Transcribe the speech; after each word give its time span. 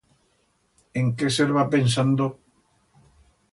En 1.01 1.11
qué 1.19 1.27
serba 1.35 1.63
pensando? 1.75 2.25